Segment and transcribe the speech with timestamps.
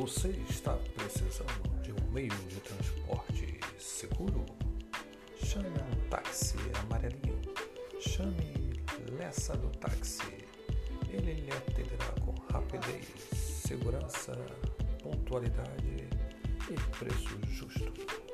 [0.00, 4.46] Você está precisando de um meio de transporte seguro?
[5.42, 7.36] Chame um táxi amarelinho.
[7.98, 8.80] Chame
[9.18, 10.22] Lessa do Táxi.
[11.10, 14.36] Ele lhe atenderá com rapidez, segurança,
[15.02, 16.08] pontualidade
[16.70, 18.27] e preço justo.